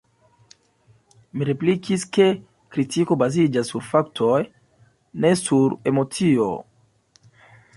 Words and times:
Mi 1.41 1.47
replikis, 1.49 2.05
ke 2.17 2.25
kritiko 2.75 3.17
baziĝas 3.23 3.69
sur 3.73 3.85
faktoj, 3.91 4.41
ne 5.27 5.35
sur 5.43 5.77
emocio. 5.93 6.49